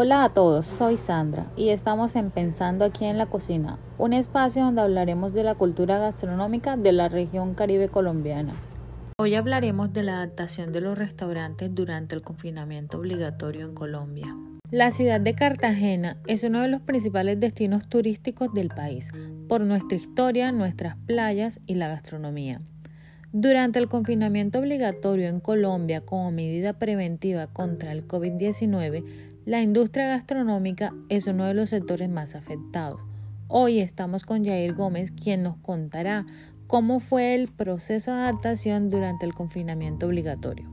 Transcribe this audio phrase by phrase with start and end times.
[0.00, 4.62] Hola a todos, soy Sandra y estamos en Pensando aquí en la cocina, un espacio
[4.62, 8.52] donde hablaremos de la cultura gastronómica de la región caribe colombiana.
[9.18, 14.36] Hoy hablaremos de la adaptación de los restaurantes durante el confinamiento obligatorio en Colombia.
[14.70, 19.10] La ciudad de Cartagena es uno de los principales destinos turísticos del país,
[19.48, 22.60] por nuestra historia, nuestras playas y la gastronomía.
[23.32, 29.04] Durante el confinamiento obligatorio en Colombia como medida preventiva contra el COVID-19,
[29.48, 33.00] la industria gastronómica es uno de los sectores más afectados.
[33.46, 36.26] Hoy estamos con Jair Gómez, quien nos contará
[36.66, 40.68] ¿Cómo fue el proceso de adaptación durante el confinamiento obligatorio?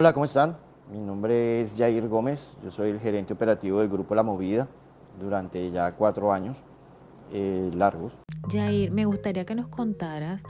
[0.00, 0.56] Hola, ¿cómo están?
[0.92, 4.68] Mi nombre es Jair Gómez, yo soy el gerente operativo del Grupo La Movida
[5.20, 6.62] durante ya cuatro años
[7.32, 8.16] eh, largos.
[8.52, 10.40] Jair, me gustaría que nos contaras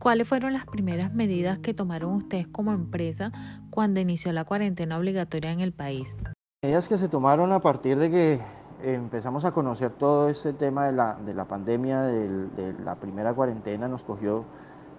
[0.00, 3.30] cuáles fueron las primeras medidas que tomaron ustedes como empresa
[3.70, 6.16] cuando inició la cuarentena obligatoria en el país.
[6.62, 8.40] Medidas que se tomaron a partir de que
[8.82, 13.88] empezamos a conocer todo este tema de la, de la pandemia, de, la primera cuarentena,
[13.88, 14.44] nos cogió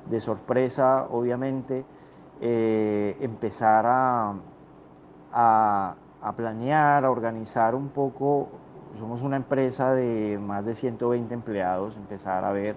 [0.09, 1.85] de sorpresa, obviamente,
[2.41, 4.33] eh, empezar a,
[5.31, 8.49] a, planear, a organizar un poco.
[8.97, 12.75] Somos una empresa de más de 120 empleados, empezar a ver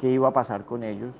[0.00, 1.12] qué iba a pasar con ellos.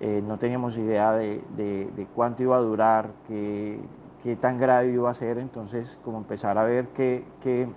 [0.00, 3.78] Eh, no teníamos idea de, de, cuánto iba a durar, qué,
[4.22, 7.68] qué, tan grave iba a ser, entonces como empezar a ver qué, qué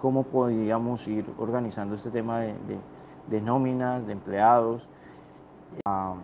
[0.00, 4.88] cómo podíamos ir organizando este tema de, nóminas, de empleados,
[5.86, 6.14] a,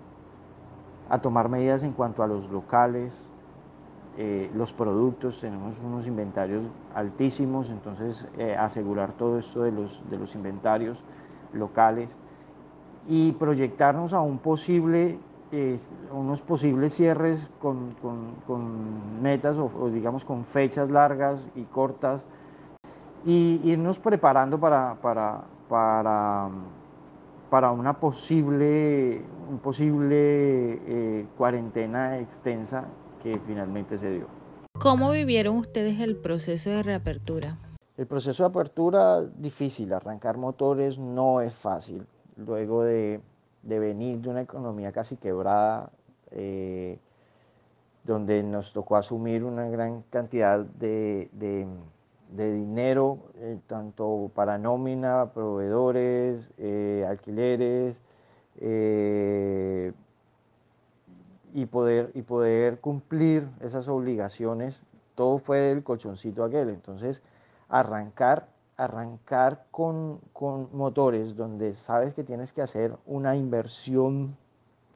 [1.21, 3.29] tomar medidas en cuanto a los locales,
[4.19, 10.19] eh, los productos, tenemos unos inventarios altísimos, entonces eh, asegurar todo esto de los, de
[10.19, 11.03] los inventarios
[11.53, 12.17] locales
[13.07, 15.19] y proyectarnos a un posible,
[15.53, 15.79] eh,
[16.11, 17.95] unos posibles cierres con,
[19.21, 22.25] metas o, digamos con fechas largas y cortas
[23.27, 26.49] y irnos preparando para, para, para,
[27.51, 32.87] para una posible, un posible eh, cuarentena extensa
[33.23, 34.27] que finalmente se dio.
[34.81, 37.59] ¿Cómo vivieron ustedes el proceso de reapertura?
[37.99, 42.07] El proceso de apertura difícil, arrancar motores no es fácil.
[42.37, 43.21] Luego de,
[43.63, 45.91] de venir de una economía casi quebrada,
[46.31, 46.99] eh,
[48.05, 56.51] donde nos tocó asumir una gran cantidad de, de dinero, eh, tanto para nómina, proveedores,
[56.59, 57.97] eh, alquileres,
[61.55, 64.83] y, poder, y poder cumplir esas obligaciones,
[65.15, 66.69] todo fue del colchoncito aquel.
[66.69, 67.23] Entonces,
[67.69, 74.37] arrancar, arrancar con, con motores donde sabes que tienes que hacer una inversión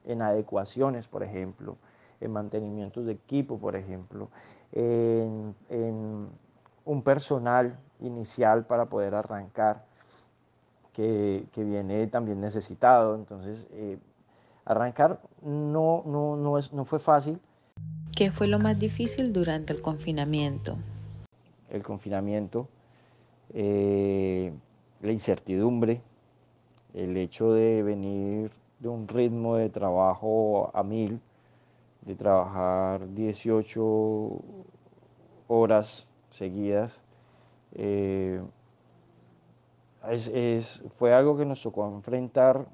[0.04, 1.76] en adecuaciones, por ejemplo,
[2.20, 4.28] en mantenimientos de equipo, por ejemplo,
[4.72, 6.28] en, en
[6.84, 9.84] un personal inicial para poder arrancar
[10.92, 13.14] que, viene también necesitado.
[13.14, 13.98] Entonces, eh,
[14.64, 17.38] arrancar no, no, no, es, no fue fácil.
[18.16, 20.76] ¿Qué fue lo más difícil durante el confinamiento?
[21.68, 22.68] El confinamiento,
[23.54, 24.52] eh,
[25.02, 26.00] la incertidumbre,
[26.94, 31.20] el hecho de venir de un ritmo de trabajo a mil,
[32.02, 34.40] de trabajar 18
[35.48, 37.00] horas seguidas.
[37.74, 38.40] Eh,
[40.94, 42.66] fue algo que nos tocó enfrentar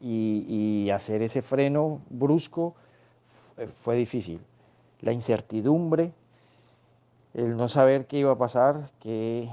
[0.00, 2.74] y, hacer ese freno brusco
[3.82, 4.40] fue, difícil.
[5.00, 6.12] La incertidumbre,
[7.34, 9.48] el no saber qué iba a pasar, qué,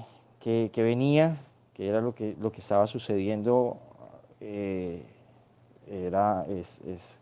[0.76, 1.38] venía,
[1.74, 3.78] qué era lo que, lo que estaba sucediendo,
[4.42, 5.04] eh,
[5.88, 7.20] era, es, es,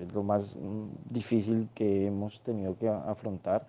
[0.00, 0.56] es lo más
[1.08, 3.66] difícil que hemos tenido que afrontar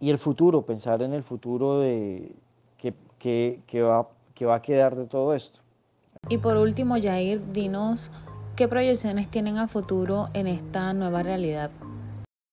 [0.00, 2.32] y el futuro, pensar en el futuro de
[2.78, 4.08] qué, va,
[4.42, 5.58] va a quedar de todo esto.
[6.28, 8.10] Y por último, Jair, dinos
[8.54, 11.70] qué proyecciones tienen a futuro en esta nueva realidad.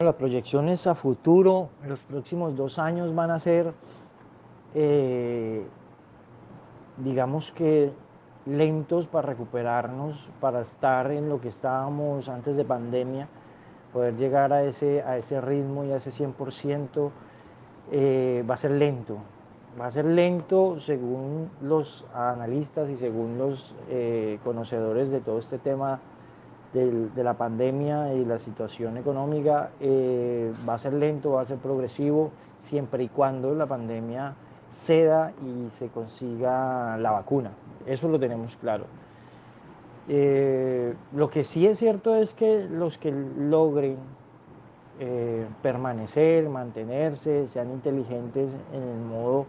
[0.01, 3.73] Las proyecciones a futuro, en los próximos dos años van a ser,
[4.75, 5.65] eh,
[6.97, 7.91] digamos que
[8.45, 13.27] lentos para recuperarnos, para estar en lo que estábamos antes de pandemia,
[13.91, 17.09] poder llegar a ese, a ese ritmo y a ese 100%
[17.91, 19.17] eh, va a ser lento.
[19.79, 25.57] Va a ser lento según los analistas y según los eh, conocedores de todo este
[25.57, 25.99] tema
[26.73, 29.69] de la pandemia y la situación económica.
[29.79, 34.35] Eh, va a ser lento, va a ser progresivo, siempre y cuando la pandemia
[34.71, 37.51] ceda y se consiga la vacuna.
[37.85, 38.85] Eso lo tenemos claro.
[40.07, 43.97] lo que sí es cierto es que los que logren
[44.97, 49.45] eh, permanecer, mantenerse, sean inteligentes en el modo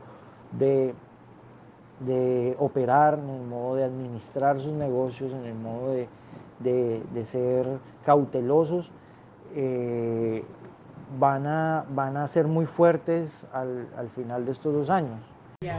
[0.58, 0.92] de,
[2.00, 5.94] de, operar, en el modo de administrar sus negocios, en el modo
[6.58, 7.64] de, ser
[8.04, 8.90] cautelosos,
[9.54, 10.42] eh,
[11.18, 15.18] van, a, van a ser muy fuertes al, al final de estos dos años.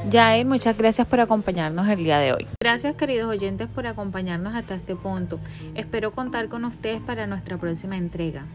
[0.10, 2.48] Yael, muchas gracias por acompañarnos el día de hoy.
[2.60, 5.40] Gracias queridos oyentes por acompañarnos hasta este punto.
[5.76, 8.46] Espero contar con ustedes para nuestra próxima entrega.